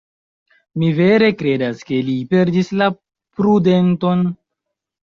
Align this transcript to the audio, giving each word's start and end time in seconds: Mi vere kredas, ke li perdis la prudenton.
Mi 0.83 0.89
vere 0.99 1.27
kredas, 1.41 1.85
ke 1.91 2.01
li 2.09 2.17
perdis 2.33 2.75
la 2.83 2.89
prudenton. 2.97 4.27